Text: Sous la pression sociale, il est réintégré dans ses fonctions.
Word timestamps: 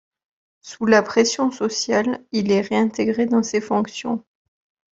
Sous 0.61 0.87
la 0.87 1.03
pression 1.03 1.51
sociale, 1.51 2.25
il 2.31 2.51
est 2.51 2.61
réintégré 2.61 3.27
dans 3.27 3.43
ses 3.43 3.61
fonctions. 3.61 4.25